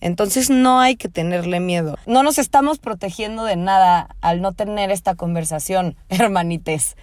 Entonces 0.00 0.50
no 0.50 0.80
hay 0.80 0.96
que 0.96 1.08
tenerle 1.08 1.60
miedo. 1.60 1.96
No 2.06 2.22
nos 2.22 2.38
estamos 2.38 2.78
protegiendo 2.78 3.44
de 3.44 3.56
nada 3.56 4.14
al 4.20 4.40
no 4.40 4.52
tener 4.52 4.90
esta 4.90 5.14
conversación, 5.14 5.96
hermanites. 6.08 6.96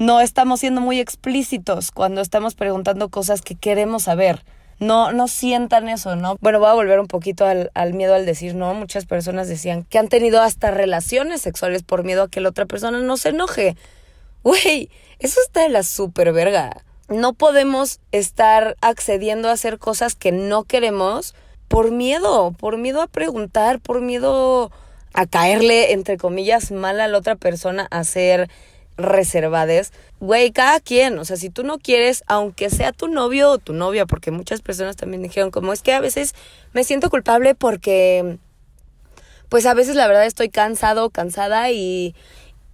No 0.00 0.20
estamos 0.20 0.58
siendo 0.58 0.80
muy 0.80 0.98
explícitos 0.98 1.92
cuando 1.92 2.20
estamos 2.20 2.56
preguntando 2.56 3.08
cosas 3.08 3.40
que 3.40 3.54
queremos 3.54 4.02
saber 4.02 4.42
no, 4.80 5.12
no 5.12 5.28
sientan 5.28 5.90
eso, 5.90 6.16
¿no? 6.16 6.38
Bueno, 6.40 6.58
voy 6.58 6.70
a 6.70 6.74
volver 6.74 7.00
un 7.00 7.06
poquito 7.06 7.44
al, 7.44 7.94
miedo 7.94 8.14
al 8.14 8.24
decir 8.24 8.54
no. 8.54 8.72
Muchas 8.72 9.04
personas 9.04 9.46
decían 9.46 9.84
que 9.84 9.98
han 9.98 10.08
tenido 10.08 10.40
hasta 10.40 10.70
relaciones 10.70 11.42
sexuales 11.42 11.82
por 11.82 12.02
miedo 12.02 12.22
a 12.22 12.28
que 12.28 12.40
la 12.40 12.48
otra 12.48 12.64
persona 12.64 12.98
no 12.98 13.18
se 13.18 13.28
enoje. 13.28 13.76
Güey, 14.42 14.88
eso 15.18 15.38
está 15.44 15.62
de 15.62 15.68
la 15.68 15.82
super 15.82 16.32
verga. 16.32 16.82
No 17.08 17.34
podemos 17.34 18.00
estar 18.10 18.74
accediendo 18.80 19.50
a 19.50 19.52
hacer 19.52 19.78
cosas 19.78 20.14
que 20.14 20.32
no 20.32 20.64
queremos 20.64 21.34
por 21.68 21.90
miedo, 21.90 22.52
por 22.52 22.78
miedo 22.78 23.02
a 23.02 23.06
preguntar, 23.06 23.80
por 23.80 24.00
miedo 24.00 24.72
a 25.12 25.26
caerle, 25.26 25.92
entre 25.92 26.16
comillas, 26.16 26.70
mal 26.70 27.00
a 27.02 27.08
la 27.08 27.18
otra 27.18 27.36
persona, 27.36 27.86
a 27.90 28.02
ser 28.04 28.48
reservades. 29.02 29.92
Güey, 30.20 30.52
cada 30.52 30.80
quien, 30.80 31.18
o 31.18 31.24
sea, 31.24 31.36
si 31.36 31.50
tú 31.50 31.64
no 31.64 31.78
quieres, 31.78 32.22
aunque 32.26 32.70
sea 32.70 32.92
tu 32.92 33.08
novio 33.08 33.50
o 33.50 33.58
tu 33.58 33.72
novia, 33.72 34.06
porque 34.06 34.30
muchas 34.30 34.62
personas 34.62 34.96
también 34.96 35.22
dijeron 35.22 35.50
como 35.50 35.72
es 35.72 35.82
que 35.82 35.92
a 35.92 36.00
veces 36.00 36.34
me 36.72 36.84
siento 36.84 37.10
culpable 37.10 37.54
porque, 37.54 38.38
pues 39.48 39.66
a 39.66 39.74
veces 39.74 39.96
la 39.96 40.06
verdad 40.06 40.26
estoy 40.26 40.48
cansado, 40.48 41.10
cansada 41.10 41.70
y, 41.70 42.14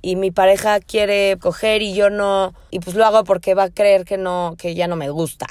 y 0.02 0.16
mi 0.16 0.30
pareja 0.30 0.80
quiere 0.80 1.36
coger 1.40 1.82
y 1.82 1.94
yo 1.94 2.10
no, 2.10 2.54
y 2.70 2.80
pues 2.80 2.96
lo 2.96 3.04
hago 3.04 3.24
porque 3.24 3.54
va 3.54 3.64
a 3.64 3.70
creer 3.70 4.04
que 4.04 4.18
no, 4.18 4.54
que 4.58 4.74
ya 4.74 4.86
no 4.86 4.96
me 4.96 5.10
gusta. 5.10 5.46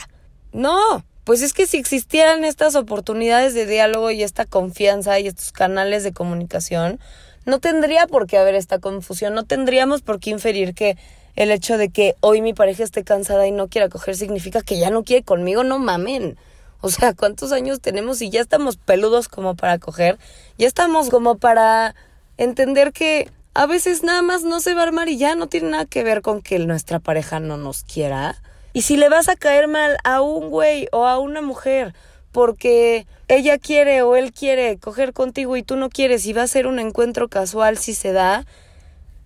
No, 0.53 1.03
pues 1.25 1.41
es 1.41 1.53
que 1.53 1.65
si 1.65 1.77
existieran 1.77 2.45
estas 2.45 2.75
oportunidades 2.75 3.53
de 3.53 3.65
diálogo 3.65 4.11
y 4.11 4.21
esta 4.23 4.45
confianza 4.45 5.19
y 5.19 5.27
estos 5.27 5.51
canales 5.51 6.03
de 6.03 6.13
comunicación, 6.13 6.99
no 7.45 7.59
tendría 7.59 8.07
por 8.07 8.27
qué 8.27 8.37
haber 8.37 8.55
esta 8.55 8.79
confusión, 8.79 9.33
no 9.33 9.43
tendríamos 9.43 10.01
por 10.01 10.19
qué 10.19 10.31
inferir 10.31 10.73
que 10.73 10.97
el 11.35 11.51
hecho 11.51 11.77
de 11.77 11.89
que 11.89 12.15
hoy 12.21 12.41
mi 12.41 12.53
pareja 12.53 12.83
esté 12.83 13.03
cansada 13.03 13.47
y 13.47 13.51
no 13.51 13.67
quiera 13.67 13.89
coger 13.89 14.15
significa 14.15 14.61
que 14.61 14.79
ya 14.79 14.89
no 14.89 15.03
quiere 15.03 15.23
conmigo, 15.23 15.63
no 15.63 15.79
mamen. 15.79 16.37
O 16.81 16.89
sea, 16.89 17.13
¿cuántos 17.13 17.51
años 17.51 17.81
tenemos 17.81 18.21
y 18.21 18.29
ya 18.29 18.41
estamos 18.41 18.77
peludos 18.77 19.27
como 19.27 19.55
para 19.55 19.79
coger? 19.79 20.17
Ya 20.57 20.67
estamos 20.67 21.09
como 21.09 21.37
para 21.37 21.95
entender 22.37 22.93
que 22.93 23.29
a 23.53 23.65
veces 23.65 24.03
nada 24.03 24.21
más 24.21 24.43
no 24.43 24.59
se 24.59 24.73
va 24.73 24.81
a 24.81 24.83
armar 24.85 25.09
y 25.09 25.17
ya 25.17 25.35
no 25.35 25.47
tiene 25.47 25.69
nada 25.69 25.85
que 25.85 26.03
ver 26.03 26.21
con 26.21 26.41
que 26.41 26.59
nuestra 26.59 26.99
pareja 26.99 27.39
no 27.39 27.57
nos 27.57 27.83
quiera. 27.83 28.35
Y 28.73 28.81
si 28.81 28.97
le 28.97 29.09
vas 29.09 29.29
a 29.29 29.35
caer 29.35 29.67
mal 29.67 29.97
a 30.03 30.21
un 30.21 30.49
güey 30.49 30.87
o 30.91 31.05
a 31.05 31.17
una 31.17 31.41
mujer 31.41 31.93
porque 32.35 33.07
ella 33.29 33.57
quiere 33.57 34.01
o 34.01 34.17
él 34.17 34.33
quiere 34.33 34.77
coger 34.77 35.13
contigo 35.13 35.55
y 35.55 35.63
tú 35.63 35.77
no 35.77 35.87
quieres 35.87 36.25
y 36.25 36.33
va 36.33 36.43
a 36.43 36.47
ser 36.47 36.67
un 36.67 36.79
encuentro 36.79 37.29
casual 37.29 37.77
si 37.77 37.93
se 37.93 38.11
da, 38.11 38.45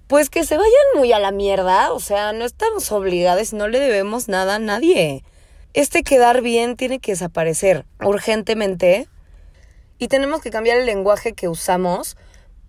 pues 0.05 0.29
que 0.29 0.43
se 0.43 0.57
vayan 0.57 0.71
muy 0.95 1.11
a 1.11 1.17
la 1.17 1.31
mierda, 1.31 1.91
o 1.91 1.99
sea, 1.99 2.33
no 2.33 2.45
estamos 2.45 2.91
obligados, 2.91 3.51
no 3.51 3.67
le 3.67 3.79
debemos 3.79 4.27
nada 4.27 4.55
a 4.55 4.59
nadie. 4.59 5.23
Este 5.73 6.03
quedar 6.03 6.43
bien 6.43 6.75
tiene 6.75 6.99
que 6.99 7.13
desaparecer 7.13 7.83
urgentemente 7.99 9.07
y 9.97 10.07
tenemos 10.07 10.43
que 10.43 10.51
cambiar 10.51 10.77
el 10.77 10.85
lenguaje 10.85 11.33
que 11.33 11.49
usamos 11.49 12.15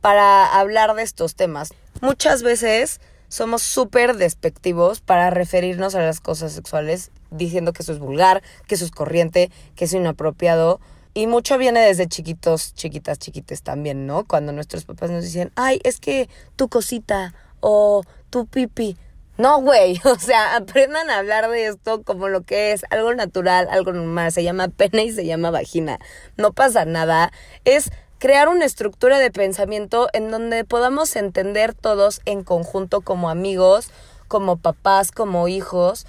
para 0.00 0.58
hablar 0.58 0.94
de 0.94 1.02
estos 1.02 1.34
temas. 1.34 1.74
Muchas 2.00 2.42
veces 2.42 2.98
somos 3.30 3.62
súper 3.62 4.16
despectivos 4.16 5.00
para 5.00 5.30
referirnos 5.30 5.94
a 5.94 6.00
las 6.00 6.20
cosas 6.20 6.52
sexuales 6.52 7.12
diciendo 7.30 7.72
que 7.72 7.82
eso 7.82 7.92
es 7.92 8.00
vulgar, 8.00 8.42
que 8.66 8.74
eso 8.74 8.84
es 8.84 8.90
corriente, 8.90 9.52
que 9.76 9.84
es 9.84 9.92
inapropiado. 9.92 10.80
Y 11.14 11.28
mucho 11.28 11.56
viene 11.56 11.80
desde 11.80 12.08
chiquitos, 12.08 12.74
chiquitas, 12.74 13.20
chiquites 13.20 13.62
también, 13.62 14.06
¿no? 14.06 14.24
Cuando 14.24 14.52
nuestros 14.52 14.84
papás 14.84 15.10
nos 15.10 15.22
dicen, 15.22 15.52
ay, 15.54 15.80
es 15.84 16.00
que 16.00 16.28
tu 16.56 16.68
cosita 16.68 17.32
o 17.60 18.02
tu 18.30 18.46
pipi. 18.46 18.96
No, 19.38 19.60
güey, 19.60 20.00
o 20.04 20.18
sea, 20.18 20.56
aprendan 20.56 21.08
a 21.08 21.18
hablar 21.18 21.48
de 21.50 21.68
esto 21.68 22.02
como 22.02 22.28
lo 22.28 22.42
que 22.42 22.72
es, 22.72 22.82
algo 22.90 23.14
natural, 23.14 23.68
algo 23.70 23.92
normal. 23.92 24.32
Se 24.32 24.42
llama 24.42 24.68
pene 24.68 25.04
y 25.04 25.12
se 25.12 25.24
llama 25.24 25.52
vagina. 25.52 26.00
No 26.36 26.52
pasa 26.52 26.84
nada. 26.84 27.32
Es 27.64 27.92
crear 28.20 28.48
una 28.50 28.66
estructura 28.66 29.18
de 29.18 29.30
pensamiento 29.32 30.08
en 30.12 30.30
donde 30.30 30.64
podamos 30.64 31.16
entender 31.16 31.74
todos 31.74 32.20
en 32.26 32.44
conjunto 32.44 33.00
como 33.00 33.30
amigos, 33.30 33.90
como 34.28 34.58
papás, 34.58 35.10
como 35.10 35.48
hijos, 35.48 36.06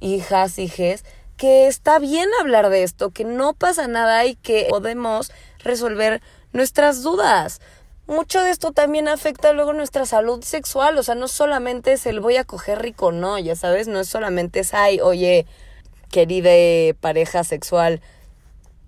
hijas, 0.00 0.58
hijes, 0.58 1.04
que 1.36 1.68
está 1.68 2.00
bien 2.00 2.28
hablar 2.40 2.68
de 2.68 2.82
esto, 2.82 3.10
que 3.10 3.24
no 3.24 3.54
pasa 3.54 3.86
nada 3.86 4.26
y 4.26 4.34
que 4.34 4.66
podemos 4.68 5.30
resolver 5.60 6.20
nuestras 6.52 7.04
dudas. 7.04 7.60
Mucho 8.08 8.42
de 8.42 8.50
esto 8.50 8.72
también 8.72 9.06
afecta 9.06 9.52
luego 9.52 9.72
nuestra 9.72 10.04
salud 10.04 10.42
sexual, 10.42 10.98
o 10.98 11.04
sea, 11.04 11.14
no 11.14 11.28
solamente 11.28 11.92
es 11.92 12.04
el 12.06 12.18
voy 12.18 12.38
a 12.38 12.44
coger 12.44 12.82
rico, 12.82 13.12
no, 13.12 13.38
ya 13.38 13.54
sabes, 13.54 13.86
no 13.86 14.00
es 14.00 14.08
solamente 14.08 14.60
es, 14.60 14.74
ay, 14.74 15.00
oye, 15.00 15.46
querida 16.10 16.50
pareja 17.00 17.44
sexual, 17.44 18.00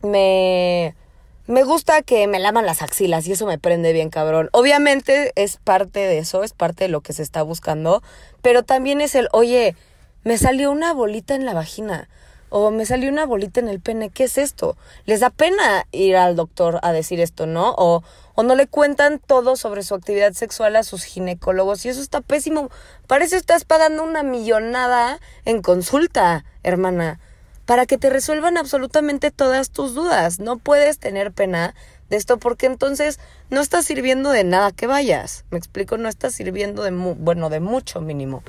me 0.02 0.96
me 1.46 1.62
gusta 1.62 2.02
que 2.02 2.26
me 2.26 2.40
laman 2.40 2.64
las 2.64 2.80
axilas 2.80 3.26
y 3.26 3.32
eso 3.32 3.46
me 3.46 3.58
prende 3.58 3.92
bien 3.92 4.08
cabrón. 4.08 4.48
Obviamente 4.52 5.32
es 5.36 5.58
parte 5.58 6.00
de 6.00 6.18
eso, 6.18 6.42
es 6.42 6.52
parte 6.52 6.84
de 6.84 6.88
lo 6.88 7.02
que 7.02 7.12
se 7.12 7.22
está 7.22 7.42
buscando, 7.42 8.02
pero 8.40 8.62
también 8.62 9.00
es 9.00 9.14
el, 9.14 9.28
oye, 9.32 9.76
me 10.24 10.38
salió 10.38 10.70
una 10.70 10.94
bolita 10.94 11.34
en 11.34 11.44
la 11.44 11.52
vagina 11.52 12.08
o 12.48 12.70
me 12.70 12.86
salió 12.86 13.10
una 13.10 13.26
bolita 13.26 13.60
en 13.60 13.68
el 13.68 13.80
pene, 13.80 14.10
¿qué 14.10 14.24
es 14.24 14.38
esto? 14.38 14.76
Les 15.06 15.20
da 15.20 15.30
pena 15.30 15.86
ir 15.92 16.16
al 16.16 16.36
doctor 16.36 16.78
a 16.82 16.92
decir 16.92 17.20
esto, 17.20 17.46
¿no? 17.46 17.74
O, 17.76 18.04
o 18.36 18.42
no 18.42 18.54
le 18.54 18.66
cuentan 18.66 19.18
todo 19.18 19.56
sobre 19.56 19.82
su 19.82 19.94
actividad 19.94 20.32
sexual 20.34 20.76
a 20.76 20.84
sus 20.84 21.04
ginecólogos 21.04 21.84
y 21.84 21.88
eso 21.88 22.00
está 22.00 22.20
pésimo. 22.20 22.70
Para 23.06 23.24
eso 23.24 23.36
estás 23.36 23.64
pagando 23.64 24.04
una 24.04 24.22
millonada 24.22 25.18
en 25.44 25.62
consulta, 25.62 26.44
hermana, 26.62 27.18
para 27.66 27.86
que 27.86 27.98
te 27.98 28.10
resuelvan 28.10 28.56
absolutamente 28.56 29.30
todas 29.30 29.70
tus 29.70 29.94
dudas. 29.94 30.38
No 30.38 30.58
puedes 30.58 30.98
tener 30.98 31.32
pena 31.32 31.74
de 32.10 32.16
esto 32.16 32.38
porque 32.38 32.66
entonces 32.66 33.18
no 33.50 33.60
está 33.60 33.82
sirviendo 33.82 34.30
de 34.30 34.44
nada 34.44 34.70
que 34.72 34.86
vayas. 34.86 35.44
Me 35.50 35.58
explico, 35.58 35.96
no 35.96 36.08
está 36.08 36.30
sirviendo 36.30 36.82
de, 36.82 36.90
bueno, 36.90 37.50
de 37.50 37.60
mucho 37.60 38.00
mínimo. 38.00 38.42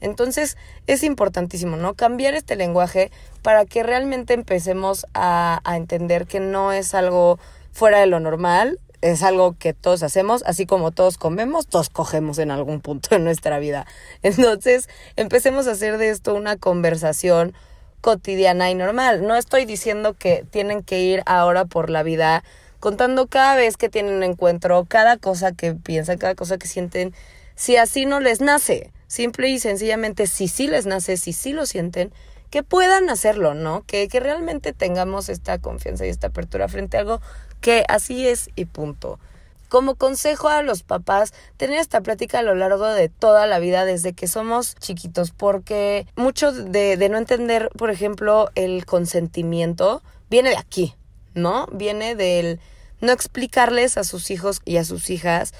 Entonces 0.00 0.56
es 0.86 1.04
importantísimo, 1.04 1.76
¿no? 1.76 1.94
Cambiar 1.94 2.34
este 2.34 2.56
lenguaje 2.56 3.12
para 3.42 3.64
que 3.64 3.82
realmente 3.82 4.34
empecemos 4.34 5.06
a, 5.14 5.60
a 5.64 5.76
entender 5.76 6.26
que 6.26 6.40
no 6.40 6.72
es 6.72 6.94
algo 6.94 7.38
fuera 7.70 8.00
de 8.00 8.06
lo 8.06 8.18
normal, 8.18 8.80
es 9.00 9.22
algo 9.22 9.56
que 9.58 9.74
todos 9.74 10.02
hacemos, 10.02 10.42
así 10.46 10.64
como 10.64 10.92
todos 10.92 11.18
comemos, 11.18 11.66
todos 11.66 11.88
cogemos 11.88 12.38
en 12.38 12.50
algún 12.50 12.80
punto 12.80 13.10
de 13.10 13.18
nuestra 13.18 13.58
vida. 13.58 13.86
Entonces, 14.22 14.88
empecemos 15.16 15.66
a 15.66 15.72
hacer 15.72 15.98
de 15.98 16.10
esto 16.10 16.34
una 16.34 16.56
conversación 16.56 17.52
cotidiana 18.02 18.70
y 18.70 18.74
normal. 18.74 19.26
No 19.26 19.36
estoy 19.36 19.64
diciendo 19.64 20.14
que 20.18 20.44
tienen 20.50 20.82
que 20.82 21.00
ir 21.00 21.22
ahora 21.24 21.64
por 21.64 21.88
la 21.88 22.02
vida 22.02 22.44
contando 22.80 23.28
cada 23.28 23.56
vez 23.56 23.78
que 23.78 23.88
tienen 23.88 24.14
un 24.14 24.24
encuentro, 24.24 24.84
cada 24.86 25.16
cosa 25.16 25.52
que 25.52 25.72
piensan, 25.72 26.18
cada 26.18 26.34
cosa 26.34 26.58
que 26.58 26.66
sienten, 26.66 27.14
si 27.54 27.76
así 27.76 28.04
no 28.04 28.20
les 28.20 28.42
nace. 28.42 28.92
Simple 29.06 29.48
y 29.48 29.58
sencillamente, 29.58 30.26
si 30.26 30.48
sí 30.48 30.66
les 30.66 30.84
nace, 30.84 31.16
si 31.16 31.32
sí 31.32 31.52
lo 31.52 31.64
sienten, 31.64 32.12
que 32.50 32.62
puedan 32.62 33.08
hacerlo, 33.08 33.54
¿no? 33.54 33.84
Que, 33.86 34.08
que 34.08 34.20
realmente 34.20 34.72
tengamos 34.72 35.28
esta 35.28 35.58
confianza 35.58 36.04
y 36.04 36.10
esta 36.10 36.26
apertura 36.26 36.68
frente 36.68 36.96
a 36.96 37.00
algo 37.00 37.20
que 37.60 37.84
así 37.88 38.26
es 38.26 38.50
y 38.56 38.64
punto. 38.64 39.20
Como 39.72 39.94
consejo 39.94 40.50
a 40.50 40.60
los 40.60 40.82
papás, 40.82 41.32
tener 41.56 41.78
esta 41.78 42.02
plática 42.02 42.40
a 42.40 42.42
lo 42.42 42.54
largo 42.54 42.88
de 42.88 43.08
toda 43.08 43.46
la 43.46 43.58
vida 43.58 43.86
desde 43.86 44.12
que 44.12 44.28
somos 44.28 44.74
chiquitos, 44.74 45.30
porque 45.30 46.06
mucho 46.14 46.52
de, 46.52 47.08
no 47.08 47.16
entender, 47.16 47.70
por 47.78 47.88
ejemplo, 47.88 48.50
el 48.54 48.84
consentimiento 48.84 50.02
viene 50.28 50.50
de 50.50 50.58
aquí, 50.58 50.94
¿no? 51.32 51.68
Viene 51.72 52.14
del 52.14 52.60
no 53.00 53.12
explicarles 53.12 53.96
a 53.96 54.04
sus 54.04 54.30
hijos 54.30 54.60
y 54.66 54.76
a 54.76 54.84
sus 54.84 55.08
hijas 55.08 55.54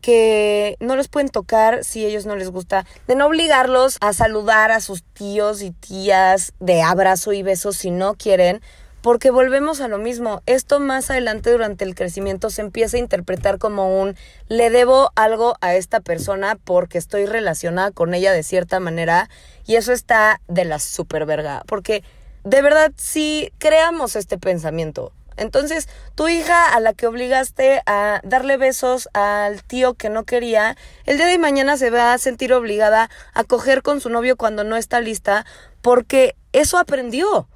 que 0.00 0.76
no 0.78 0.94
los 0.94 1.08
pueden 1.08 1.28
tocar 1.28 1.82
si 1.82 2.06
ellos 2.06 2.26
no 2.26 2.36
les 2.36 2.50
gusta, 2.50 2.86
de 3.08 3.16
no 3.16 3.26
obligarlos 3.26 3.98
a 4.00 4.12
saludar 4.12 4.70
a 4.70 4.78
sus 4.78 5.02
tíos 5.02 5.62
y 5.62 5.72
tías 5.72 6.52
de 6.60 6.80
abrazo 6.80 7.32
y 7.32 7.42
besos 7.42 7.76
si 7.76 7.90
no 7.90 8.14
quieren, 8.14 8.62
porque 9.08 9.30
volvemos 9.30 9.80
a 9.80 9.88
lo 9.88 9.96
mismo. 9.96 10.42
Esto 10.44 10.80
más 10.80 11.10
adelante 11.10 11.50
durante 11.50 11.82
el 11.86 11.94
crecimiento 11.94 12.50
se 12.50 12.60
empieza 12.60 12.98
a 12.98 13.00
interpretar 13.00 13.56
como 13.56 14.02
un 14.02 14.16
le 14.48 14.68
debo 14.68 15.12
algo 15.14 15.56
a 15.62 15.74
esta 15.76 16.00
persona 16.00 16.58
porque 16.62 16.98
estoy 16.98 17.24
relacionada 17.24 17.90
con 17.90 18.12
ella 18.12 18.34
de 18.34 18.42
cierta 18.42 18.80
manera 18.80 19.30
y 19.64 19.76
eso 19.76 19.94
está 19.94 20.42
de 20.46 20.66
la 20.66 20.78
super 20.78 21.24
verga, 21.24 21.62
porque 21.66 22.04
de 22.44 22.60
verdad 22.60 22.92
si 22.96 23.50
creamos 23.56 24.14
este 24.14 24.36
pensamiento. 24.36 25.12
Entonces, 25.38 25.88
tu 26.14 26.28
hija 26.28 26.74
a 26.74 26.78
la 26.78 26.92
que 26.92 27.06
obligaste 27.06 27.80
a 27.86 28.20
darle 28.24 28.58
besos 28.58 29.08
al 29.14 29.62
tío 29.62 29.94
que 29.94 30.10
no 30.10 30.24
quería, 30.24 30.76
el 31.06 31.16
día 31.16 31.28
de 31.28 31.38
mañana 31.38 31.78
se 31.78 31.88
va 31.88 32.12
a 32.12 32.18
sentir 32.18 32.52
obligada 32.52 33.08
a 33.32 33.44
coger 33.44 33.80
con 33.80 34.02
su 34.02 34.10
novio 34.10 34.36
cuando 34.36 34.64
no 34.64 34.76
está 34.76 35.00
lista 35.00 35.46
porque 35.80 36.36
eso 36.52 36.76
aprendió. 36.76 37.48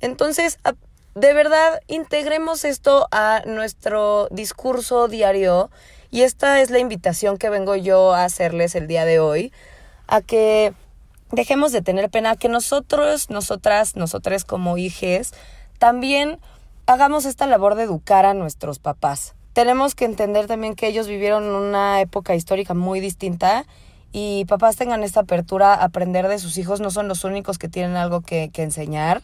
Entonces, 0.00 0.58
de 1.16 1.32
verdad, 1.32 1.80
integremos 1.88 2.66
esto 2.66 3.08
a 3.10 3.40
nuestro 3.46 4.28
discurso 4.30 5.08
diario 5.08 5.70
y 6.10 6.20
esta 6.20 6.60
es 6.60 6.68
la 6.68 6.78
invitación 6.78 7.38
que 7.38 7.48
vengo 7.48 7.74
yo 7.74 8.12
a 8.12 8.24
hacerles 8.24 8.74
el 8.74 8.86
día 8.86 9.06
de 9.06 9.18
hoy, 9.18 9.50
a 10.08 10.20
que 10.20 10.74
dejemos 11.32 11.72
de 11.72 11.80
tener 11.80 12.10
pena, 12.10 12.36
que 12.36 12.50
nosotros, 12.50 13.30
nosotras, 13.30 13.96
nosotras 13.96 14.44
como 14.44 14.76
hijes, 14.76 15.32
también 15.78 16.38
hagamos 16.84 17.24
esta 17.24 17.46
labor 17.46 17.76
de 17.76 17.84
educar 17.84 18.26
a 18.26 18.34
nuestros 18.34 18.78
papás. 18.78 19.34
Tenemos 19.54 19.94
que 19.94 20.04
entender 20.04 20.46
también 20.46 20.74
que 20.74 20.86
ellos 20.86 21.08
vivieron 21.08 21.44
una 21.44 22.02
época 22.02 22.34
histórica 22.34 22.74
muy 22.74 23.00
distinta 23.00 23.64
y 24.12 24.44
papás 24.44 24.76
tengan 24.76 25.02
esta 25.02 25.20
apertura 25.20 25.72
a 25.72 25.84
aprender 25.84 26.28
de 26.28 26.38
sus 26.38 26.58
hijos, 26.58 26.82
no 26.82 26.90
son 26.90 27.08
los 27.08 27.24
únicos 27.24 27.56
que 27.56 27.70
tienen 27.70 27.96
algo 27.96 28.20
que, 28.20 28.50
que 28.50 28.62
enseñar, 28.62 29.22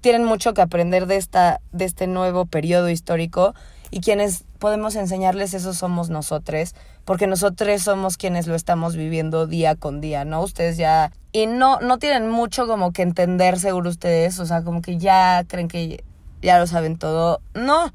tienen 0.00 0.24
mucho 0.24 0.54
que 0.54 0.62
aprender 0.62 1.06
de, 1.06 1.16
esta, 1.16 1.60
de 1.72 1.84
este 1.84 2.06
nuevo 2.06 2.46
periodo 2.46 2.88
histórico 2.88 3.54
y 3.90 4.00
quienes 4.00 4.44
podemos 4.58 4.96
enseñarles 4.96 5.54
eso 5.54 5.72
somos 5.72 6.10
nosotros, 6.10 6.74
porque 7.04 7.26
nosotros 7.26 7.82
somos 7.82 8.16
quienes 8.16 8.46
lo 8.46 8.54
estamos 8.54 8.96
viviendo 8.96 9.46
día 9.46 9.74
con 9.74 10.00
día, 10.00 10.24
¿no? 10.24 10.42
Ustedes 10.42 10.76
ya 10.76 11.12
y 11.32 11.46
no 11.46 11.80
no 11.80 11.98
tienen 11.98 12.30
mucho 12.30 12.66
como 12.66 12.92
que 12.92 13.02
entender 13.02 13.58
seguro 13.58 13.88
ustedes, 13.90 14.38
o 14.40 14.46
sea, 14.46 14.62
como 14.62 14.82
que 14.82 14.98
ya 14.98 15.44
creen 15.46 15.68
que 15.68 16.04
ya 16.42 16.58
lo 16.58 16.66
saben 16.66 16.98
todo. 16.98 17.40
No, 17.54 17.92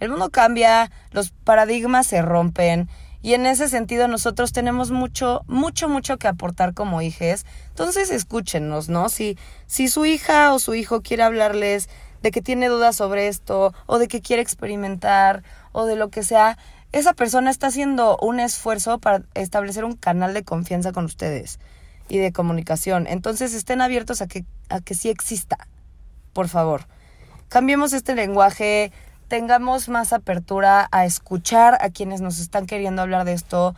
el 0.00 0.08
mundo 0.08 0.30
cambia, 0.30 0.90
los 1.12 1.30
paradigmas 1.30 2.06
se 2.06 2.22
rompen 2.22 2.88
y 3.22 3.34
en 3.34 3.46
ese 3.46 3.68
sentido 3.68 4.08
nosotros 4.08 4.52
tenemos 4.52 4.90
mucho, 4.90 5.42
mucho, 5.46 5.88
mucho 5.88 6.16
que 6.16 6.28
aportar 6.28 6.74
como 6.74 7.02
hijes. 7.02 7.44
Entonces 7.68 8.10
escúchenos, 8.10 8.88
¿no? 8.88 9.08
Si, 9.08 9.36
si 9.66 9.88
su 9.88 10.06
hija 10.06 10.52
o 10.52 10.58
su 10.58 10.74
hijo 10.74 11.02
quiere 11.02 11.22
hablarles 11.22 11.88
de 12.22 12.30
que 12.30 12.42
tiene 12.42 12.68
dudas 12.68 12.96
sobre 12.96 13.28
esto 13.28 13.74
o 13.86 13.98
de 13.98 14.08
que 14.08 14.20
quiere 14.20 14.42
experimentar 14.42 15.42
o 15.72 15.86
de 15.86 15.96
lo 15.96 16.08
que 16.08 16.22
sea, 16.22 16.58
esa 16.92 17.12
persona 17.12 17.50
está 17.50 17.68
haciendo 17.68 18.16
un 18.20 18.40
esfuerzo 18.40 18.98
para 18.98 19.22
establecer 19.34 19.84
un 19.84 19.96
canal 19.96 20.34
de 20.34 20.42
confianza 20.42 20.92
con 20.92 21.04
ustedes 21.04 21.60
y 22.08 22.18
de 22.18 22.32
comunicación. 22.32 23.06
Entonces 23.06 23.54
estén 23.54 23.80
abiertos 23.80 24.22
a 24.22 24.26
que, 24.26 24.44
a 24.68 24.80
que 24.80 24.94
sí 24.94 25.08
exista, 25.08 25.68
por 26.32 26.48
favor 26.48 26.86
cambiemos 27.50 27.92
este 27.92 28.14
lenguaje, 28.14 28.92
tengamos 29.30 29.88
más 29.88 30.12
apertura 30.12 30.88
a 30.90 31.06
escuchar 31.06 31.78
a 31.80 31.90
quienes 31.90 32.20
nos 32.20 32.40
están 32.40 32.66
queriendo 32.66 33.00
hablar 33.00 33.24
de 33.24 33.32
esto, 33.32 33.76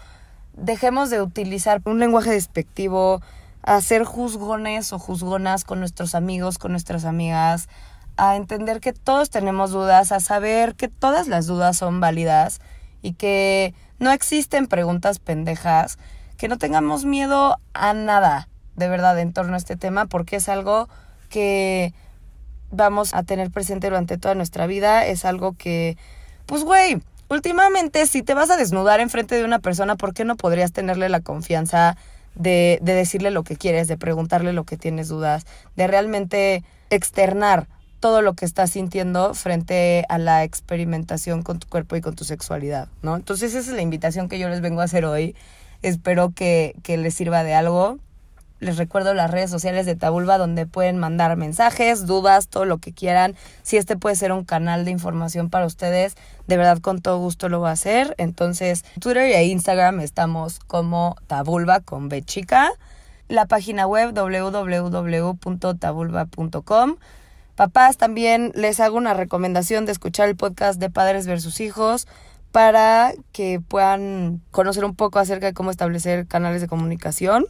dejemos 0.54 1.10
de 1.10 1.20
utilizar 1.20 1.82
un 1.84 1.98
lenguaje 1.98 2.30
despectivo, 2.30 3.20
a 3.62 3.78
ser 3.82 4.04
juzgones 4.04 4.94
o 4.94 4.98
juzgonas 4.98 5.64
con 5.64 5.78
nuestros 5.78 6.14
amigos, 6.14 6.56
con 6.56 6.72
nuestras 6.72 7.04
amigas, 7.04 7.68
a 8.16 8.36
entender 8.36 8.80
que 8.80 8.94
todos 8.94 9.28
tenemos 9.28 9.72
dudas, 9.72 10.10
a 10.10 10.20
saber 10.20 10.74
que 10.74 10.88
todas 10.88 11.28
las 11.28 11.46
dudas 11.46 11.76
son 11.76 12.00
válidas 12.00 12.62
y 13.02 13.12
que 13.12 13.74
no 13.98 14.10
existen 14.10 14.68
preguntas 14.68 15.18
pendejas, 15.18 15.98
que 16.38 16.48
no 16.48 16.56
tengamos 16.56 17.04
miedo 17.04 17.58
a 17.74 17.92
nada, 17.92 18.48
de 18.74 18.88
verdad, 18.88 19.18
en 19.18 19.34
torno 19.34 19.52
a 19.52 19.58
este 19.58 19.76
tema, 19.76 20.06
porque 20.06 20.36
es 20.36 20.48
algo 20.48 20.88
que 21.28 21.92
vamos 22.72 23.14
a 23.14 23.22
tener 23.22 23.50
presente 23.50 23.86
durante 23.86 24.18
toda 24.18 24.34
nuestra 24.34 24.66
vida. 24.66 25.06
Es 25.06 25.24
algo 25.24 25.52
que, 25.52 25.96
pues, 26.46 26.64
güey, 26.64 27.00
últimamente 27.28 28.06
si 28.06 28.22
te 28.22 28.34
vas 28.34 28.50
a 28.50 28.56
desnudar 28.56 29.00
enfrente 29.00 29.36
de 29.36 29.44
una 29.44 29.60
persona, 29.60 29.96
¿por 29.96 30.14
qué 30.14 30.24
no 30.24 30.36
podrías 30.36 30.72
tenerle 30.72 31.08
la 31.08 31.20
confianza 31.20 31.96
de, 32.34 32.78
de 32.82 32.94
decirle 32.94 33.30
lo 33.30 33.44
que 33.44 33.56
quieres, 33.56 33.88
de 33.88 33.96
preguntarle 33.96 34.52
lo 34.52 34.64
que 34.64 34.76
tienes 34.76 35.08
dudas, 35.08 35.46
de 35.76 35.86
realmente 35.86 36.64
externar 36.90 37.68
todo 38.00 38.20
lo 38.20 38.34
que 38.34 38.44
estás 38.44 38.70
sintiendo 38.72 39.32
frente 39.32 40.04
a 40.08 40.18
la 40.18 40.42
experimentación 40.42 41.42
con 41.42 41.60
tu 41.60 41.68
cuerpo 41.68 41.94
y 41.94 42.00
con 42.00 42.16
tu 42.16 42.24
sexualidad, 42.24 42.88
¿no? 43.00 43.14
Entonces 43.14 43.54
esa 43.54 43.70
es 43.70 43.76
la 43.76 43.82
invitación 43.82 44.28
que 44.28 44.40
yo 44.40 44.48
les 44.48 44.60
vengo 44.60 44.80
a 44.80 44.84
hacer 44.84 45.04
hoy. 45.04 45.36
Espero 45.82 46.32
que, 46.34 46.74
que 46.82 46.96
les 46.96 47.14
sirva 47.14 47.44
de 47.44 47.54
algo. 47.54 47.98
Les 48.62 48.76
recuerdo 48.76 49.12
las 49.12 49.28
redes 49.28 49.50
sociales 49.50 49.86
de 49.86 49.96
Tabulba 49.96 50.38
donde 50.38 50.66
pueden 50.66 50.96
mandar 50.96 51.36
mensajes, 51.36 52.06
dudas, 52.06 52.46
todo 52.46 52.64
lo 52.64 52.78
que 52.78 52.92
quieran. 52.92 53.34
Si 53.64 53.76
este 53.76 53.96
puede 53.96 54.14
ser 54.14 54.30
un 54.30 54.44
canal 54.44 54.84
de 54.84 54.92
información 54.92 55.50
para 55.50 55.66
ustedes, 55.66 56.14
de 56.46 56.56
verdad 56.56 56.78
con 56.78 57.00
todo 57.00 57.18
gusto 57.18 57.48
lo 57.48 57.58
voy 57.58 57.70
a 57.70 57.72
hacer. 57.72 58.14
Entonces, 58.18 58.84
Twitter 59.00 59.30
y 59.30 59.50
Instagram 59.50 59.98
estamos 59.98 60.60
como 60.60 61.16
Tabulba 61.26 61.80
con 61.80 62.08
B 62.08 62.22
chica. 62.22 62.70
La 63.26 63.46
página 63.46 63.88
web 63.88 64.14
www.tabulba.com. 64.14 66.96
Papás, 67.56 67.96
también 67.96 68.52
les 68.54 68.78
hago 68.78 68.96
una 68.96 69.12
recomendación 69.12 69.86
de 69.86 69.92
escuchar 69.92 70.28
el 70.28 70.36
podcast 70.36 70.78
de 70.78 70.88
Padres 70.88 71.26
versus 71.26 71.58
Hijos 71.58 72.06
para 72.52 73.12
que 73.32 73.60
puedan 73.60 74.40
conocer 74.52 74.84
un 74.84 74.94
poco 74.94 75.18
acerca 75.18 75.46
de 75.46 75.52
cómo 75.52 75.72
establecer 75.72 76.28
canales 76.28 76.60
de 76.60 76.68
comunicación. 76.68 77.46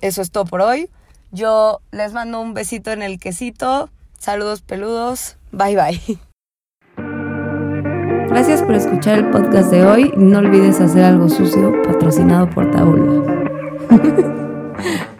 Eso 0.00 0.22
es 0.22 0.30
todo 0.30 0.44
por 0.44 0.60
hoy. 0.60 0.90
Yo 1.32 1.80
les 1.90 2.12
mando 2.12 2.40
un 2.40 2.54
besito 2.54 2.90
en 2.92 3.02
el 3.02 3.18
quesito. 3.18 3.90
Saludos 4.18 4.62
peludos. 4.62 5.36
Bye 5.52 5.76
bye. 5.76 6.18
Gracias 8.28 8.62
por 8.62 8.74
escuchar 8.74 9.18
el 9.18 9.30
podcast 9.30 9.70
de 9.70 9.86
hoy. 9.86 10.12
No 10.16 10.38
olvides 10.38 10.80
hacer 10.80 11.04
algo 11.04 11.28
sucio 11.28 11.72
patrocinado 11.82 12.50
por 12.50 12.70
Tabula. 12.70 13.22